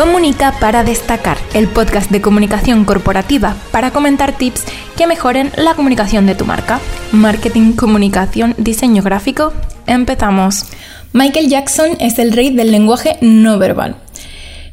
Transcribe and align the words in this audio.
Comunica 0.00 0.58
para 0.60 0.82
destacar, 0.82 1.36
el 1.52 1.68
podcast 1.68 2.10
de 2.10 2.22
comunicación 2.22 2.86
corporativa 2.86 3.54
para 3.70 3.90
comentar 3.90 4.34
tips 4.34 4.64
que 4.96 5.06
mejoren 5.06 5.52
la 5.58 5.74
comunicación 5.74 6.24
de 6.24 6.34
tu 6.34 6.46
marca. 6.46 6.80
Marketing, 7.12 7.72
comunicación, 7.72 8.54
diseño 8.56 9.02
gráfico. 9.02 9.52
Empezamos. 9.86 10.64
Michael 11.12 11.50
Jackson 11.50 11.98
es 12.00 12.18
el 12.18 12.32
rey 12.32 12.48
del 12.48 12.70
lenguaje 12.70 13.18
no 13.20 13.58
verbal. 13.58 13.96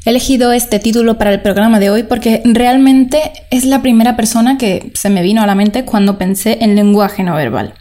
He 0.06 0.12
elegido 0.12 0.54
este 0.54 0.80
título 0.80 1.18
para 1.18 1.34
el 1.34 1.42
programa 1.42 1.82
de 1.82 1.90
hoy 1.90 2.04
porque 2.04 2.42
realmente 2.46 3.34
es 3.52 3.66
la 3.66 3.82
primera 3.82 4.16
persona 4.16 4.58
que 4.58 4.94
se 4.94 5.10
me 5.10 5.24
vino 5.24 5.42
a 5.42 5.46
la 5.46 5.56
mente 5.56 5.84
cuando 5.84 6.18
pensé 6.18 6.60
en 6.62 6.78
lenguaje 6.78 7.24
no 7.24 7.36
verbal. 7.36 7.74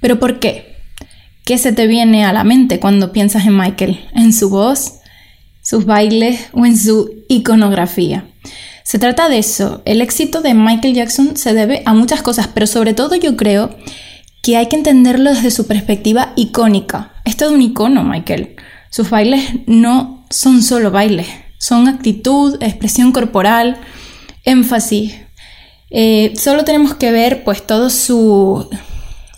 ¿Pero 0.00 0.20
por 0.20 0.38
qué? 0.38 0.76
¿Qué 1.46 1.56
se 1.56 1.72
te 1.72 1.86
viene 1.86 2.26
a 2.26 2.34
la 2.34 2.44
mente 2.44 2.78
cuando 2.78 3.10
piensas 3.10 3.46
en 3.46 3.56
Michael? 3.56 4.04
¿En 4.14 4.34
su 4.34 4.50
voz? 4.50 5.00
Sus 5.64 5.86
bailes 5.86 6.48
o 6.52 6.64
en 6.64 6.78
su 6.78 7.24
iconografía. 7.28 8.28
Se 8.84 8.98
trata 8.98 9.28
de 9.28 9.38
eso. 9.38 9.82
El 9.86 10.02
éxito 10.02 10.42
de 10.42 10.52
Michael 10.54 10.94
Jackson 10.94 11.36
se 11.36 11.54
debe 11.54 11.82
a 11.86 11.94
muchas 11.94 12.22
cosas, 12.22 12.48
pero 12.48 12.66
sobre 12.66 12.92
todo 12.92 13.16
yo 13.16 13.34
creo 13.34 13.74
que 14.42 14.58
hay 14.58 14.68
que 14.68 14.76
entenderlo 14.76 15.32
desde 15.32 15.50
su 15.50 15.66
perspectiva 15.66 16.34
icónica. 16.36 17.14
Es 17.24 17.38
todo 17.38 17.54
un 17.54 17.62
icono, 17.62 18.04
Michael. 18.04 18.56
Sus 18.90 19.08
bailes 19.08 19.42
no 19.66 20.26
son 20.28 20.62
solo 20.62 20.90
bailes, 20.90 21.26
son 21.58 21.88
actitud, 21.88 22.62
expresión 22.62 23.10
corporal, 23.10 23.78
énfasis. 24.44 25.14
Eh, 25.88 26.34
solo 26.36 26.64
tenemos 26.64 26.94
que 26.94 27.10
ver 27.10 27.42
pues 27.42 27.66
todo 27.66 27.88
su 27.88 28.68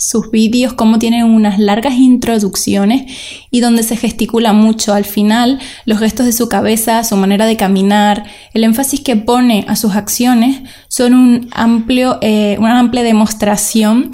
sus 0.06 0.30
vídeos, 0.30 0.72
cómo 0.72 1.00
tienen 1.00 1.24
unas 1.24 1.58
largas 1.58 1.94
introducciones 1.94 3.12
y 3.50 3.58
donde 3.58 3.82
se 3.82 3.96
gesticula 3.96 4.52
mucho. 4.52 4.94
Al 4.94 5.04
final, 5.04 5.58
los 5.84 5.98
gestos 5.98 6.26
de 6.26 6.32
su 6.32 6.48
cabeza, 6.48 7.02
su 7.02 7.16
manera 7.16 7.44
de 7.44 7.56
caminar, 7.56 8.22
el 8.54 8.62
énfasis 8.62 9.00
que 9.00 9.16
pone 9.16 9.64
a 9.66 9.74
sus 9.74 9.96
acciones 9.96 10.60
son 10.86 11.14
un 11.14 11.48
amplio, 11.50 12.18
eh, 12.22 12.56
una 12.60 12.78
amplia 12.78 13.02
demostración 13.02 14.12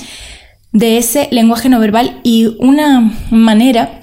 de 0.72 0.96
ese 0.96 1.28
lenguaje 1.30 1.68
no 1.68 1.78
verbal 1.78 2.20
y 2.22 2.56
una 2.58 3.12
manera 3.30 4.00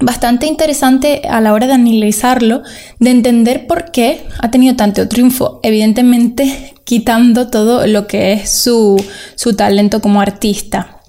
bastante 0.00 0.46
interesante 0.46 1.22
a 1.28 1.40
la 1.40 1.54
hora 1.54 1.66
de 1.66 1.72
analizarlo, 1.72 2.62
de 3.00 3.10
entender 3.10 3.66
por 3.66 3.90
qué 3.90 4.24
ha 4.38 4.48
tenido 4.52 4.76
tanto 4.76 5.08
triunfo, 5.08 5.58
evidentemente 5.64 6.74
quitando 6.84 7.48
todo 7.48 7.88
lo 7.88 8.06
que 8.06 8.32
es 8.32 8.48
su, 8.48 9.04
su 9.34 9.56
talento 9.56 10.00
como 10.00 10.20
artista. 10.20 11.01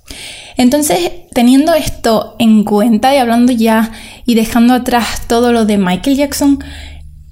Entonces, 0.58 1.12
teniendo 1.34 1.74
esto 1.74 2.36
en 2.40 2.64
cuenta 2.64 3.14
y 3.14 3.18
hablando 3.18 3.52
ya 3.52 3.92
y 4.26 4.36
dejando 4.36 4.74
atrás 4.74 5.28
todo 5.28 5.52
lo 5.52 5.66
de 5.66 5.78
Michael 5.78 6.18
Jackson, 6.18 6.64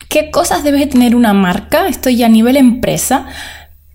¿qué 0.09 0.31
cosas 0.31 0.63
debe 0.63 0.87
tener 0.87 1.15
una 1.15 1.33
marca? 1.33 1.87
Esto 1.87 2.09
ya 2.09 2.25
a 2.25 2.29
nivel 2.29 2.57
empresa, 2.57 3.27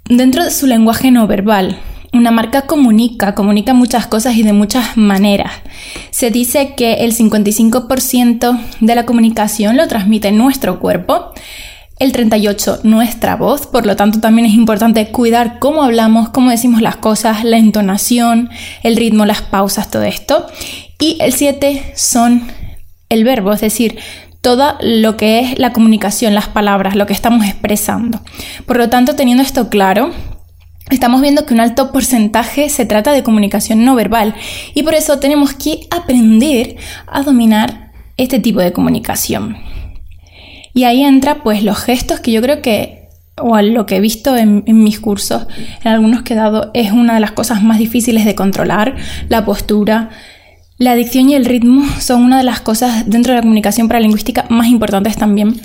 dentro 0.08 0.44
de 0.44 0.50
su 0.50 0.66
lenguaje 0.66 1.10
no 1.10 1.26
verbal. 1.26 1.78
Una 2.12 2.30
marca 2.30 2.62
comunica, 2.62 3.34
comunica 3.34 3.74
muchas 3.74 4.06
cosas 4.06 4.36
y 4.36 4.42
de 4.42 4.54
muchas 4.54 4.96
maneras. 4.96 5.52
Se 6.10 6.30
dice 6.30 6.74
que 6.74 7.04
el 7.04 7.14
55% 7.14 8.58
de 8.80 8.94
la 8.94 9.04
comunicación 9.04 9.76
lo 9.76 9.86
transmite 9.86 10.32
nuestro 10.32 10.80
cuerpo, 10.80 11.32
el 11.98 12.12
38, 12.12 12.80
nuestra 12.82 13.36
voz, 13.36 13.66
por 13.66 13.86
lo 13.86 13.96
tanto 13.96 14.20
también 14.20 14.46
es 14.46 14.54
importante 14.54 15.08
cuidar 15.08 15.58
cómo 15.58 15.82
hablamos, 15.82 16.28
cómo 16.28 16.50
decimos 16.50 16.82
las 16.82 16.96
cosas, 16.96 17.42
la 17.42 17.56
entonación, 17.56 18.50
el 18.82 18.96
ritmo, 18.96 19.24
las 19.24 19.40
pausas, 19.40 19.90
todo 19.90 20.02
esto. 20.02 20.46
Y 21.00 21.16
el 21.20 21.32
7 21.32 21.92
son 21.96 22.42
el 23.08 23.24
verbo, 23.24 23.52
es 23.52 23.62
decir, 23.62 23.98
todo 24.42 24.76
lo 24.80 25.16
que 25.16 25.40
es 25.40 25.58
la 25.58 25.72
comunicación, 25.72 26.34
las 26.34 26.48
palabras, 26.48 26.96
lo 26.96 27.06
que 27.06 27.14
estamos 27.14 27.46
expresando. 27.46 28.20
Por 28.66 28.76
lo 28.76 28.90
tanto, 28.90 29.16
teniendo 29.16 29.42
esto 29.42 29.70
claro, 29.70 30.12
estamos 30.90 31.22
viendo 31.22 31.46
que 31.46 31.54
un 31.54 31.60
alto 31.60 31.92
porcentaje 31.92 32.68
se 32.68 32.84
trata 32.84 33.12
de 33.12 33.22
comunicación 33.22 33.84
no 33.84 33.94
verbal 33.94 34.34
y 34.74 34.82
por 34.82 34.94
eso 34.94 35.18
tenemos 35.18 35.54
que 35.54 35.86
aprender 35.90 36.76
a 37.06 37.22
dominar 37.22 37.92
este 38.18 38.38
tipo 38.38 38.60
de 38.60 38.72
comunicación. 38.72 39.56
Y 40.76 40.84
ahí 40.84 41.02
entra 41.02 41.42
pues 41.42 41.62
los 41.62 41.78
gestos 41.78 42.20
que 42.20 42.32
yo 42.32 42.42
creo 42.42 42.60
que, 42.60 43.08
o 43.38 43.58
lo 43.62 43.86
que 43.86 43.96
he 43.96 44.00
visto 44.00 44.36
en, 44.36 44.62
mis 44.66 45.00
cursos, 45.00 45.46
en 45.82 45.90
algunos 45.90 46.20
que 46.20 46.34
he 46.34 46.36
dado, 46.36 46.70
es 46.74 46.92
una 46.92 47.14
de 47.14 47.20
las 47.20 47.32
cosas 47.32 47.62
más 47.62 47.78
difíciles 47.78 48.26
de 48.26 48.34
controlar, 48.34 48.94
la 49.30 49.46
postura. 49.46 50.10
La 50.76 50.94
dicción 50.94 51.30
y 51.30 51.34
el 51.34 51.46
ritmo 51.46 51.86
son 51.98 52.24
una 52.24 52.36
de 52.36 52.44
las 52.44 52.60
cosas 52.60 53.08
dentro 53.08 53.32
de 53.32 53.38
la 53.38 53.42
comunicación 53.42 53.88
para 53.88 54.00
lingüística 54.00 54.44
más 54.50 54.66
importantes 54.66 55.16
también 55.16 55.58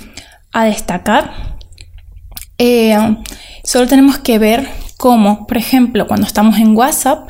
a 0.50 0.64
destacar. 0.64 1.58
Eh, 2.56 2.96
solo 3.64 3.86
tenemos 3.86 4.16
que 4.16 4.38
ver 4.38 4.66
cómo, 4.96 5.46
por 5.46 5.58
ejemplo, 5.58 6.06
cuando 6.06 6.26
estamos 6.26 6.58
en 6.58 6.74
WhatsApp, 6.74 7.28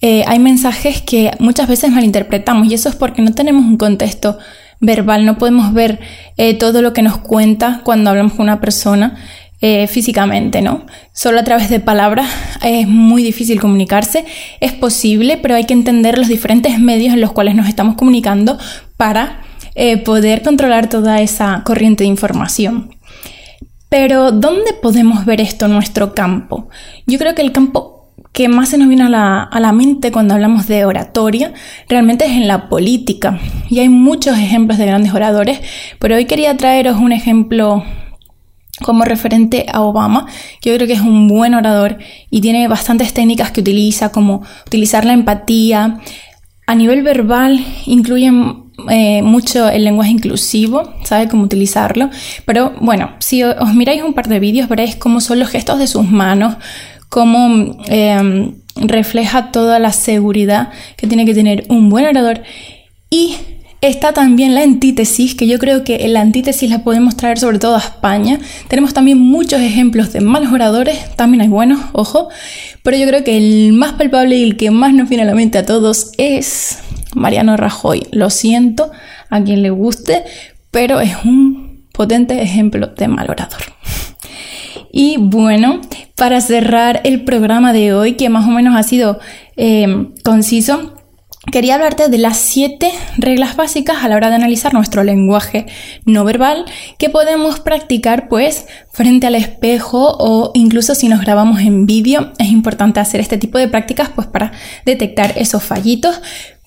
eh, 0.00 0.24
hay 0.26 0.38
mensajes 0.38 1.02
que 1.02 1.32
muchas 1.40 1.68
veces 1.68 1.90
malinterpretamos 1.90 2.68
y 2.68 2.72
eso 2.72 2.88
es 2.88 2.96
porque 2.96 3.20
no 3.20 3.34
tenemos 3.34 3.66
un 3.66 3.76
contexto 3.76 4.38
verbal, 4.80 5.24
no 5.24 5.38
podemos 5.38 5.72
ver 5.72 6.00
eh, 6.36 6.54
todo 6.54 6.82
lo 6.82 6.92
que 6.92 7.02
nos 7.02 7.18
cuenta 7.18 7.80
cuando 7.84 8.10
hablamos 8.10 8.34
con 8.34 8.42
una 8.42 8.60
persona 8.60 9.16
eh, 9.60 9.88
físicamente, 9.88 10.62
¿no? 10.62 10.86
Solo 11.12 11.40
a 11.40 11.44
través 11.44 11.68
de 11.68 11.80
palabras 11.80 12.28
es 12.62 12.86
muy 12.86 13.24
difícil 13.24 13.60
comunicarse, 13.60 14.24
es 14.60 14.72
posible, 14.72 15.36
pero 15.36 15.56
hay 15.56 15.64
que 15.64 15.74
entender 15.74 16.16
los 16.16 16.28
diferentes 16.28 16.78
medios 16.78 17.12
en 17.12 17.20
los 17.20 17.32
cuales 17.32 17.56
nos 17.56 17.68
estamos 17.68 17.96
comunicando 17.96 18.56
para 18.96 19.40
eh, 19.74 19.96
poder 19.96 20.42
controlar 20.42 20.88
toda 20.88 21.20
esa 21.20 21.62
corriente 21.64 22.04
de 22.04 22.08
información. 22.08 22.94
Pero, 23.88 24.32
¿dónde 24.32 24.74
podemos 24.80 25.24
ver 25.24 25.40
esto 25.40 25.66
en 25.66 25.72
nuestro 25.72 26.14
campo? 26.14 26.68
Yo 27.06 27.18
creo 27.18 27.34
que 27.34 27.42
el 27.42 27.52
campo 27.52 27.97
que 28.32 28.48
más 28.48 28.68
se 28.68 28.78
nos 28.78 28.88
viene 28.88 29.04
a 29.04 29.60
la, 29.60 29.72
mente 29.72 30.12
cuando 30.12 30.34
hablamos 30.34 30.66
de 30.66 30.84
oratoria 30.84 31.52
realmente 31.88 32.24
es 32.24 32.32
en 32.32 32.46
la 32.46 32.68
política. 32.68 33.38
Y 33.68 33.80
hay 33.80 33.88
muchos 33.88 34.38
ejemplos 34.38 34.78
de 34.78 34.86
grandes 34.86 35.12
oradores, 35.12 35.60
pero 35.98 36.16
hoy 36.16 36.26
quería 36.26 36.56
traeros 36.56 36.98
un 36.98 37.12
ejemplo 37.12 37.82
como 38.82 39.04
referente 39.04 39.66
a 39.72 39.80
Obama, 39.80 40.26
que 40.60 40.70
yo 40.70 40.76
creo 40.76 40.86
que 40.86 40.94
es 40.94 41.00
un 41.00 41.26
buen 41.26 41.54
orador 41.54 41.98
y 42.30 42.40
tiene 42.40 42.68
bastantes 42.68 43.12
técnicas 43.12 43.50
que 43.50 43.60
utiliza, 43.60 44.12
como 44.12 44.42
utilizar 44.66 45.04
la 45.04 45.14
empatía. 45.14 45.98
A 46.66 46.74
nivel 46.74 47.02
verbal 47.02 47.64
incluye 47.86 48.30
eh, 48.88 49.22
mucho 49.22 49.68
el 49.68 49.84
lenguaje 49.84 50.12
inclusivo, 50.12 50.94
sabe 51.02 51.28
cómo 51.28 51.42
utilizarlo, 51.42 52.10
pero 52.44 52.74
bueno, 52.80 53.10
si 53.18 53.42
os 53.42 53.74
miráis 53.74 54.02
un 54.02 54.14
par 54.14 54.28
de 54.28 54.38
vídeos 54.38 54.68
veréis 54.68 54.94
cómo 54.94 55.20
son 55.20 55.40
los 55.40 55.48
gestos 55.48 55.80
de 55.80 55.88
sus 55.88 56.08
manos, 56.08 56.56
cómo 57.08 57.76
em, 57.86 58.54
refleja 58.76 59.50
toda 59.50 59.78
la 59.78 59.92
seguridad 59.92 60.70
que 60.96 61.06
tiene 61.06 61.24
que 61.24 61.34
tener 61.34 61.64
un 61.68 61.88
buen 61.88 62.06
orador. 62.06 62.42
Y 63.10 63.36
está 63.80 64.12
también 64.12 64.54
la 64.54 64.62
antítesis, 64.62 65.34
que 65.34 65.46
yo 65.46 65.58
creo 65.58 65.84
que 65.84 66.06
la 66.08 66.20
antítesis 66.20 66.68
la 66.68 66.82
podemos 66.82 67.16
traer 67.16 67.38
sobre 67.38 67.58
todo 67.58 67.76
a 67.76 67.80
España. 67.80 68.38
Tenemos 68.68 68.94
también 68.94 69.18
muchos 69.18 69.60
ejemplos 69.60 70.12
de 70.12 70.20
malos 70.20 70.52
oradores, 70.52 71.14
también 71.16 71.42
hay 71.42 71.48
buenos, 71.48 71.80
ojo, 71.92 72.28
pero 72.82 72.96
yo 72.96 73.06
creo 73.06 73.24
que 73.24 73.36
el 73.36 73.72
más 73.72 73.92
palpable 73.92 74.36
y 74.36 74.42
el 74.42 74.56
que 74.56 74.70
más 74.70 74.92
nos 74.92 75.08
viene 75.08 75.22
a 75.22 75.26
la 75.26 75.34
mente 75.34 75.58
a 75.58 75.66
todos 75.66 76.12
es 76.18 76.78
Mariano 77.14 77.56
Rajoy. 77.56 78.06
Lo 78.10 78.30
siento 78.30 78.90
a 79.30 79.42
quien 79.42 79.62
le 79.62 79.70
guste, 79.70 80.24
pero 80.70 81.00
es 81.00 81.16
un 81.24 81.86
potente 81.92 82.42
ejemplo 82.42 82.88
de 82.88 83.08
mal 83.08 83.30
orador. 83.30 83.60
Y 84.92 85.16
bueno, 85.18 85.80
para 86.18 86.40
cerrar 86.40 87.00
el 87.04 87.22
programa 87.22 87.72
de 87.72 87.94
hoy, 87.94 88.14
que 88.14 88.28
más 88.28 88.44
o 88.44 88.50
menos 88.50 88.74
ha 88.76 88.82
sido 88.82 89.20
eh, 89.56 90.08
conciso, 90.24 90.94
quería 91.52 91.76
hablarte 91.76 92.08
de 92.08 92.18
las 92.18 92.38
siete 92.38 92.90
reglas 93.16 93.54
básicas 93.54 94.02
a 94.02 94.08
la 94.08 94.16
hora 94.16 94.28
de 94.28 94.34
analizar 94.34 94.74
nuestro 94.74 95.04
lenguaje 95.04 95.66
no 96.04 96.24
verbal 96.24 96.64
que 96.98 97.08
podemos 97.08 97.60
practicar 97.60 98.28
pues 98.28 98.66
frente 98.90 99.28
al 99.28 99.36
espejo 99.36 100.16
o 100.18 100.50
incluso 100.54 100.96
si 100.96 101.08
nos 101.08 101.20
grabamos 101.20 101.60
en 101.60 101.86
vídeo. 101.86 102.32
Es 102.38 102.48
importante 102.48 102.98
hacer 102.98 103.20
este 103.20 103.38
tipo 103.38 103.56
de 103.58 103.68
prácticas 103.68 104.08
pues 104.08 104.26
para 104.26 104.50
detectar 104.84 105.34
esos 105.36 105.62
fallitos. 105.62 106.20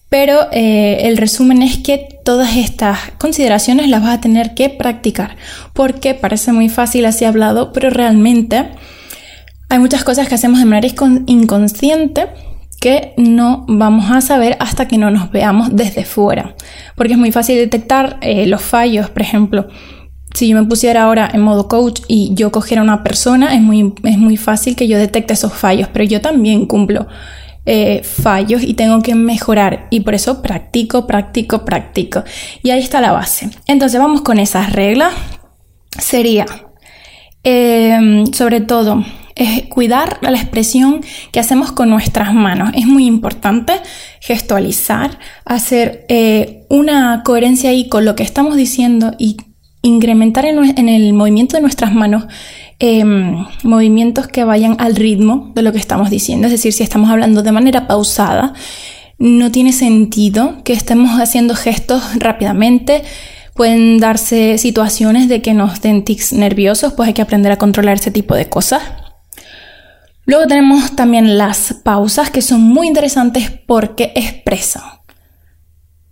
Pero 0.07 0.47
eh, 0.51 1.07
el 1.07 1.17
resumen 1.17 1.61
es 1.61 1.77
que 1.77 2.19
todas 2.23 2.55
estas 2.55 2.99
consideraciones 3.17 3.89
las 3.89 4.01
vas 4.01 4.15
a 4.15 4.21
tener 4.21 4.53
que 4.55 4.69
practicar, 4.69 5.37
porque 5.73 6.13
parece 6.13 6.51
muy 6.51 6.67
fácil 6.67 7.05
así 7.05 7.23
hablado, 7.23 7.71
pero 7.71 7.89
realmente 7.89 8.71
hay 9.71 9.79
muchas 9.79 10.03
cosas 10.03 10.27
que 10.27 10.35
hacemos 10.35 10.59
de 10.59 10.65
manera 10.65 10.93
inconsciente 11.27 12.27
que 12.81 13.13
no 13.15 13.63
vamos 13.69 14.11
a 14.11 14.19
saber 14.19 14.57
hasta 14.59 14.85
que 14.85 14.97
no 14.97 15.11
nos 15.11 15.31
veamos 15.31 15.69
desde 15.71 16.03
fuera, 16.03 16.55
porque 16.95 17.13
es 17.13 17.19
muy 17.19 17.31
fácil 17.31 17.55
detectar 17.55 18.17
eh, 18.21 18.47
los 18.47 18.61
fallos, 18.61 19.09
por 19.09 19.21
ejemplo. 19.21 19.69
Si 20.33 20.49
yo 20.49 20.57
me 20.57 20.67
pusiera 20.67 21.03
ahora 21.03 21.29
en 21.33 21.41
modo 21.41 21.69
coach 21.69 22.01
y 22.09 22.33
yo 22.33 22.51
cogiera 22.51 22.81
una 22.81 23.01
persona, 23.01 23.55
es 23.55 23.61
muy, 23.61 23.93
es 24.03 24.17
muy 24.17 24.35
fácil 24.35 24.75
que 24.75 24.89
yo 24.89 24.97
detecte 24.97 25.33
esos 25.33 25.53
fallos, 25.53 25.87
pero 25.93 26.03
yo 26.03 26.19
también 26.19 26.65
cumplo 26.65 27.07
eh, 27.65 28.01
fallos 28.03 28.63
y 28.63 28.73
tengo 28.73 29.01
que 29.01 29.15
mejorar 29.15 29.87
y 29.89 30.01
por 30.01 30.15
eso 30.15 30.41
practico, 30.41 31.07
practico, 31.07 31.63
practico. 31.63 32.25
Y 32.61 32.71
ahí 32.71 32.81
está 32.81 32.99
la 32.99 33.13
base. 33.13 33.49
Entonces 33.67 34.01
vamos 34.01 34.21
con 34.21 34.37
esas 34.37 34.73
reglas. 34.73 35.13
sería, 35.97 36.45
em, 37.43 38.25
sobre 38.33 38.61
todo, 38.61 39.03
es 39.41 39.63
cuidar 39.63 40.19
la 40.21 40.31
expresión 40.31 41.01
que 41.31 41.39
hacemos 41.39 41.71
con 41.71 41.89
nuestras 41.89 42.33
manos. 42.33 42.71
Es 42.75 42.85
muy 42.85 43.05
importante 43.05 43.73
gestualizar, 44.19 45.17
hacer 45.45 46.05
eh, 46.09 46.65
una 46.69 47.23
coherencia 47.23 47.71
ahí 47.71 47.89
con 47.89 48.05
lo 48.05 48.15
que 48.15 48.23
estamos 48.23 48.55
diciendo 48.55 49.13
y 49.17 49.37
incrementar 49.81 50.45
en, 50.45 50.89
el 50.89 51.13
movimiento 51.13 51.55
de 51.55 51.61
nuestras 51.61 51.91
manos 51.91 52.25
em, 52.77 53.45
movimientos 53.63 54.27
que 54.27 54.43
vayan 54.43 54.75
al 54.79 54.95
ritmo 54.95 55.51
de 55.55 55.63
lo 55.63 55.71
que 55.71 55.79
estamos 55.79 56.11
diciendo. 56.11 56.45
Es 56.45 56.53
decir, 56.53 56.71
si 56.71 56.83
estamos 56.83 57.09
hablando 57.09 57.41
de 57.41 57.51
manera 57.51 57.87
pausada, 57.87 58.53
no 59.17 59.51
tiene 59.51 59.73
sentido 59.73 60.63
que 60.63 60.73
estemos 60.73 61.19
haciendo 61.19 61.55
gestos 61.55 62.03
rápidamente. 62.15 63.01
Pueden 63.55 63.97
darse 63.97 64.59
situaciones 64.59 65.29
de 65.29 65.41
que 65.41 65.55
nos 65.55 65.81
den 65.81 66.03
tics 66.03 66.31
nerviosos, 66.31 66.93
pues 66.93 67.07
hay 67.07 67.13
que 67.13 67.23
aprender 67.23 67.51
a 67.51 67.57
controlar 67.57 67.95
ese 67.95 68.11
tipo 68.11 68.35
de 68.35 68.47
cosas. 68.47 68.81
Luego 70.25 70.47
tenemos 70.47 70.95
también 70.95 71.37
las 71.37 71.75
pausas 71.83 72.29
que 72.29 72.41
son 72.41 72.61
muy 72.61 72.87
interesantes 72.87 73.49
porque 73.49 74.11
expresan. 74.15 74.83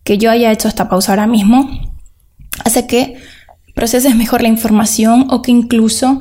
Que 0.04 0.18
yo 0.18 0.32
haya 0.32 0.52
hecho 0.52 0.68
esta 0.68 0.90
pausa 0.90 1.12
ahora 1.12 1.28
mismo 1.28 1.70
hace 2.66 2.88
que 2.88 3.18
proceses 3.76 4.16
mejor 4.16 4.42
la 4.42 4.48
información 4.48 5.28
o 5.30 5.42
que 5.42 5.52
incluso 5.52 6.20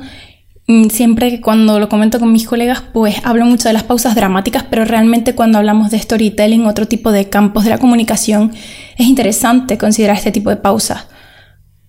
mm, 0.67 0.89
siempre 0.89 1.29
que 1.31 1.41
cuando 1.41 1.79
lo 1.79 1.89
comento 1.89 2.19
con 2.19 2.31
mis 2.31 2.47
colegas, 2.47 2.83
pues 2.93 3.17
hablo 3.23 3.45
mucho 3.45 3.67
de 3.67 3.73
las 3.73 3.83
pausas 3.83 4.15
dramáticas, 4.15 4.63
pero 4.69 4.85
realmente 4.85 5.35
cuando 5.35 5.57
hablamos 5.57 5.91
de 5.91 5.99
storytelling, 5.99 6.67
otro 6.67 6.87
tipo 6.87 7.11
de 7.11 7.29
campos 7.29 7.63
de 7.63 7.71
la 7.71 7.79
comunicación, 7.79 8.53
es 8.97 9.07
interesante 9.07 9.77
considerar 9.77 10.15
este 10.15 10.31
tipo 10.31 10.51
de 10.51 10.57
pausas, 10.57 11.07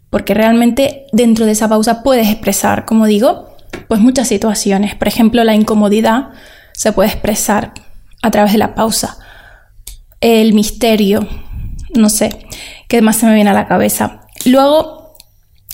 porque 0.09 0.35
realmente 0.35 1.07
dentro 1.13 1.47
de 1.47 1.53
esa 1.53 1.69
pausa 1.69 2.03
puedes 2.03 2.29
expresar, 2.29 2.85
como 2.85 3.07
digo, 3.07 3.50
pues 3.89 4.01
muchas 4.01 4.29
situaciones. 4.29 4.95
Por 4.95 5.09
ejemplo, 5.09 5.45
la 5.45 5.55
incomodidad 5.55 6.31
se 6.73 6.93
puede 6.93 7.11
expresar 7.11 7.73
a 8.23 8.31
través 8.31 8.53
de 8.53 8.59
la 8.59 8.75
pausa. 8.75 9.19
El 10.21 10.53
misterio, 10.53 11.27
no 11.95 12.09
sé, 12.09 12.47
qué 12.89 13.03
más 13.03 13.17
se 13.17 13.27
me 13.27 13.35
viene 13.35 13.51
a 13.51 13.55
la 13.55 13.67
cabeza. 13.67 14.23
Luego, 14.45 15.17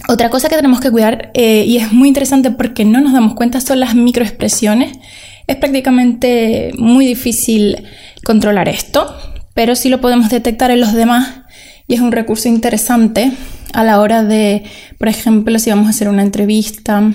otra 0.08 0.30
cosa 0.30 0.48
que 0.48 0.56
tenemos 0.56 0.80
que 0.80 0.90
cuidar, 0.90 1.30
eh, 1.34 1.64
y 1.66 1.78
es 1.78 1.92
muy 1.92 2.08
interesante 2.08 2.50
porque 2.50 2.84
no 2.84 3.00
nos 3.00 3.12
damos 3.12 3.34
cuenta, 3.34 3.60
son 3.60 3.80
las 3.80 3.94
microexpresiones. 3.94 4.98
Es 5.46 5.56
prácticamente 5.56 6.72
muy 6.76 7.06
difícil 7.06 7.84
controlar 8.24 8.68
esto, 8.68 9.16
pero 9.54 9.74
sí 9.74 9.88
lo 9.88 10.00
podemos 10.00 10.28
detectar 10.28 10.70
en 10.70 10.80
los 10.80 10.92
demás 10.92 11.42
y 11.88 11.94
es 11.94 12.00
un 12.00 12.12
recurso 12.12 12.48
interesante 12.48 13.32
a 13.72 13.84
la 13.84 14.00
hora 14.00 14.24
de, 14.24 14.64
por 14.98 15.08
ejemplo, 15.08 15.58
si 15.58 15.70
vamos 15.70 15.86
a 15.86 15.90
hacer 15.90 16.08
una 16.08 16.22
entrevista 16.22 17.12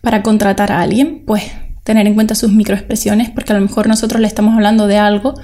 para 0.00 0.22
contratar 0.22 0.72
a 0.72 0.80
alguien, 0.80 1.24
pues 1.26 1.44
tener 1.84 2.06
en 2.06 2.14
cuenta 2.14 2.34
sus 2.34 2.52
microexpresiones, 2.52 3.30
porque 3.30 3.52
a 3.52 3.56
lo 3.56 3.62
mejor 3.62 3.88
nosotros 3.88 4.20
le 4.20 4.26
estamos 4.26 4.54
hablando 4.54 4.86
de 4.86 4.98
algo 4.98 5.34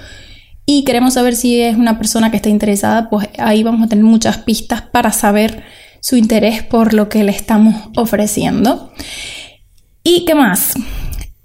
y 0.67 0.85
queremos 0.85 1.15
saber 1.15 1.37
si 1.37 1.61
es 1.61 1.77
una 1.77 1.99
persona 1.99 2.31
que 2.31 2.37
está 2.37 2.49
interesada, 2.49 3.11
pues 3.11 3.29
ahí 3.39 3.63
vamos 3.63 3.83
a 3.85 3.89
tener 3.89 4.05
muchas 4.05 4.39
pistas 4.39 4.83
para 4.83 5.13
saber 5.13 5.63
su 6.01 6.17
interés 6.17 6.63
por 6.63 6.95
lo 6.95 7.09
que 7.09 7.25
le 7.25 7.33
estamos 7.33 7.91
ofreciendo. 7.97 8.93
¿Y 10.03 10.25
qué 10.25 10.35
más? 10.35 10.75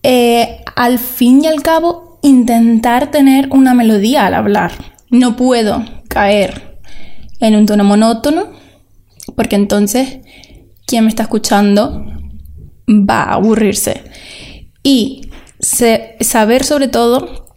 Eh, 0.04 0.62
al 0.76 1.00
fin 1.00 1.44
y 1.44 1.48
al 1.48 1.62
cabo, 1.62 2.20
intentar 2.24 3.12
tener 3.12 3.50
una 3.52 3.74
melodía 3.74 4.26
al 4.26 4.34
hablar. 4.34 4.72
No 5.10 5.36
puedo 5.36 5.84
caer 6.08 6.80
en 7.40 7.56
un 7.56 7.66
tono 7.66 7.84
monótono, 7.84 8.48
porque 9.36 9.56
entonces 9.56 10.20
quien 10.86 11.06
me 11.06 11.10
está 11.10 11.24
escuchando 11.24 12.06
va 12.90 13.24
a 13.24 13.34
aburrirse. 13.36 14.04
Y 14.84 15.30
saber 15.60 16.64
sobre 16.64 16.88
todo 16.88 17.48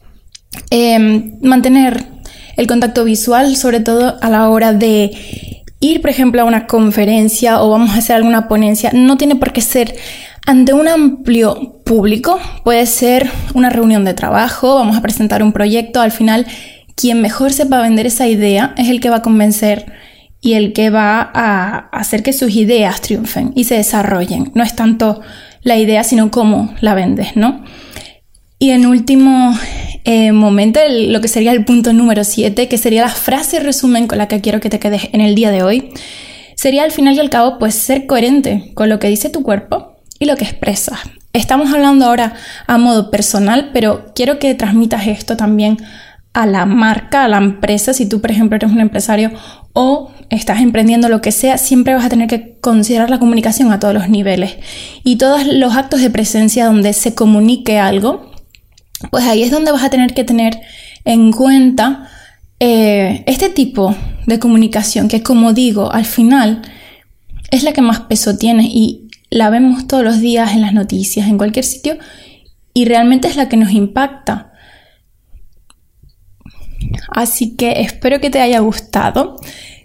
em, 0.71 1.39
mantener 1.41 2.05
el 2.57 2.67
contacto 2.67 3.05
visual, 3.05 3.57
sobre 3.57 3.81
todo 3.81 4.19
a 4.21 4.29
la 4.29 4.49
hora 4.51 4.73
de 4.73 5.13
ir, 5.81 6.01
por 6.01 6.11
ejemplo, 6.11 6.43
a 6.43 6.45
una 6.45 6.67
conferencia 6.67 7.63
o 7.63 7.71
vamos 7.71 7.91
a 7.91 7.99
hacer 7.99 8.17
alguna 8.17 8.49
ponencia, 8.49 8.91
no 8.93 9.17
tiene 9.17 9.37
por 9.37 9.53
qué 9.53 9.61
ser 9.61 9.97
ante 10.47 10.73
un 10.73 10.89
amplio 10.89 11.81
público, 11.85 12.39
puede 12.65 12.87
ser 12.87 13.31
una 13.55 13.71
reunión 13.71 14.05
de 14.05 14.15
trabajo, 14.15 14.75
vamos 14.75 14.97
a 14.97 15.03
presentar 15.03 15.43
un 15.43 15.53
proyecto, 15.53 16.01
al 16.01 16.13
final 16.13 16.47
quien 16.95 17.23
mejor 17.23 17.53
sepa 17.53 17.81
vender 17.81 18.07
esa 18.07 18.29
idea 18.29 18.75
es 18.77 18.89
el 18.89 19.01
que 19.01 19.11
va 19.11 19.17
a 19.17 19.23
convencer 19.23 19.87
y 20.43 20.55
el 20.55 20.73
que 20.73 20.91
va 20.91 21.31
a 21.33 21.89
hacer 21.93 22.23
que 22.23 22.33
sus 22.33 22.55
ideas 22.55 23.01
triunfen 23.01 23.53
y 23.55 23.65
se 23.65 23.77
desarrollen. 23.77 24.51
No 24.55 24.65
es 24.65 24.75
tanto 24.77 25.23
la 25.63 25.79
idea, 25.79 26.03
sino 26.03 26.31
cómo 26.31 26.75
la 26.81 26.95
vendes, 26.95 27.37
¿no? 27.37 27.63
Y 28.59 28.71
en 28.71 28.87
último 28.87 29.57
eh, 30.05 30.33
momento, 30.33 30.81
lo 30.89 31.21
que 31.21 31.29
sería 31.29 31.53
el 31.53 31.65
punto 31.65 31.93
número 31.93 32.25
7, 32.25 32.69
que 32.69 32.79
sería 32.79 33.03
la 33.03 33.09
frase 33.09 33.61
resumen 33.61 34.07
con 34.07 34.19
la 34.19 34.29
que 34.29 34.41
quiero 34.41 34.61
que 34.61 34.69
te 34.69 34.79
quedes 34.79 35.09
en 35.13 35.21
el 35.21 35.35
día 35.35 35.51
de 35.51 35.63
hoy, 35.63 35.91
sería 36.57 36.83
al 36.85 36.93
final 36.93 37.15
y 37.15 37.21
al 37.21 37.31
cabo, 37.31 37.59
pues 37.59 37.75
ser 37.75 38.07
coherente 38.07 38.73
con 38.75 38.89
lo 38.89 38.99
que 38.99 39.09
dice 39.09 39.31
tu 39.31 39.43
cuerpo 39.43 39.97
y 40.19 40.27
lo 40.27 40.37
que 40.37 40.45
expresas. 40.45 41.01
Estamos 41.33 41.73
hablando 41.73 42.07
ahora 42.07 42.35
a 42.67 42.79
modo 42.79 43.11
personal, 43.11 43.71
pero 43.73 44.13
quiero 44.15 44.39
que 44.39 44.55
transmitas 44.55 45.07
esto 45.07 45.37
también 45.37 45.79
a 46.33 46.47
la 46.47 46.65
marca, 46.65 47.25
a 47.25 47.29
la 47.29 47.39
empresa. 47.39 47.93
Si 47.93 48.09
tú, 48.09 48.21
por 48.21 48.31
ejemplo, 48.31 48.57
eres 48.57 48.71
un 48.71 48.81
empresario 48.81 49.33
o 49.73 50.12
estás 50.33 50.61
emprendiendo 50.61 51.09
lo 51.09 51.21
que 51.21 51.33
sea, 51.33 51.59
siempre 51.59 51.95
vas 51.95 52.05
a 52.05 52.09
tener 52.09 52.29
que 52.29 52.59
considerar 52.61 53.11
la 53.11 53.19
comunicación 53.19 53.73
a 53.73 53.79
todos 53.79 53.95
los 53.95 54.09
niveles. 54.09 54.57
Y 55.05 55.17
todos 55.17 55.47
los 55.47 55.77
actos 55.77 56.01
de 56.01 56.11
presencia 56.11 56.67
donde 56.67 56.93
se 56.93 57.15
comunique 57.15 57.79
algo, 57.79 58.33
pues 59.11 59.25
ahí 59.25 59.43
es 59.43 59.51
donde 59.51 59.73
vas 59.73 59.85
a 59.85 59.91
tener 59.91 60.15
que 60.15 60.25
tener 60.25 60.61
en 61.05 61.33
cuenta 61.33 62.09
eh, 62.61 63.25
este 63.27 63.49
tipo 63.49 63.95
de 64.27 64.39
comunicación 64.39 65.09
que 65.09 65.23
como 65.23 65.53
digo, 65.53 65.93
al 65.93 66.05
final 66.05 66.63
es 67.51 67.65
la 67.65 67.73
que 67.73 67.83
más 67.83 68.01
peso 68.01 68.37
tiene 68.37 68.65
y 68.65 69.09
la 69.31 69.51
vemos 69.51 69.87
todos 69.87 70.05
los 70.05 70.21
días 70.21 70.53
en 70.53 70.61
las 70.61 70.73
noticias, 70.73 71.29
en 71.29 71.39
cualquier 71.39 71.65
sitio, 71.65 71.99
y 72.75 72.85
realmente 72.85 73.29
es 73.29 73.37
la 73.37 73.49
que 73.49 73.57
nos 73.57 73.73
impacta. 73.73 74.53
Así 77.09 77.57
que 77.57 77.81
espero 77.81 78.21
que 78.21 78.31
te 78.31 78.41
haya 78.41 78.61
gustado. 78.61 79.37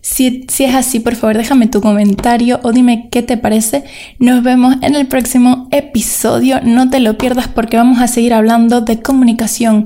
Si, 0.01 0.45
es 0.59 0.75
así, 0.75 0.99
por 0.99 1.15
favor 1.15 1.37
déjame 1.37 1.67
tu 1.67 1.81
comentario 1.81 2.59
o 2.63 2.71
dime 2.71 3.09
qué 3.11 3.23
te 3.23 3.37
parece. 3.37 3.83
Nos 4.19 4.43
vemos 4.43 4.75
en 4.81 4.95
el 4.95 5.07
próximo 5.07 5.67
episodio. 5.71 6.59
No 6.63 6.89
te 6.89 6.99
lo 6.99 7.17
pierdas 7.17 7.47
porque 7.47 7.77
vamos 7.77 7.99
a 8.01 8.07
seguir 8.07 8.33
hablando 8.33 8.81
de 8.81 9.01
comunicación 9.01 9.85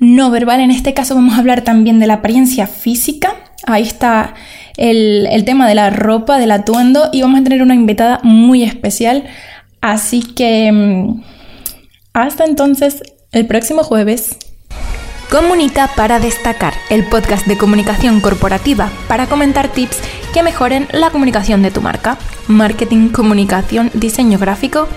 no 0.00 0.30
verbal. 0.30 0.60
En 0.60 0.70
este 0.70 0.94
caso 0.94 1.14
vamos 1.14 1.34
a 1.34 1.38
hablar 1.38 1.62
también 1.62 1.98
de 2.00 2.06
la 2.06 2.14
apariencia 2.14 2.66
física. 2.66 3.34
Ahí 3.66 3.82
está 3.82 4.34
el, 4.76 5.26
el 5.30 5.44
tema 5.44 5.68
de 5.68 5.74
la 5.74 5.90
ropa, 5.90 6.38
del 6.38 6.52
atuendo 6.52 7.10
y 7.12 7.22
vamos 7.22 7.40
a 7.40 7.44
tener 7.44 7.62
una 7.62 7.74
invitada 7.74 8.20
muy 8.22 8.62
especial. 8.62 9.24
Así 9.80 10.22
que 10.22 10.72
mm, 10.72 11.22
hasta 12.12 12.44
entonces, 12.44 13.02
el 13.32 13.46
próximo 13.46 13.84
jueves. 13.84 14.36
Comunica 15.30 15.90
para 15.94 16.20
destacar, 16.20 16.72
el 16.88 17.04
podcast 17.04 17.46
de 17.46 17.58
comunicación 17.58 18.22
corporativa 18.22 18.90
para 19.08 19.26
comentar 19.26 19.68
tips 19.68 19.98
que 20.32 20.42
mejoren 20.42 20.88
la 20.90 21.10
comunicación 21.10 21.60
de 21.60 21.70
tu 21.70 21.82
marca. 21.82 22.16
Marketing, 22.46 23.10
comunicación, 23.10 23.90
diseño 23.92 24.38
gráfico 24.38 24.88